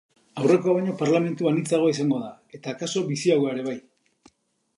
Aurrekoa 0.43 0.71
baino 0.77 0.95
parlamentu 1.01 1.49
anitzagoa 1.51 1.93
izango 1.95 2.23
da, 2.25 2.33
eta 2.59 2.75
akaso 2.75 3.05
biziagoa 3.13 3.55
ere 3.57 3.69
bai. 3.73 3.79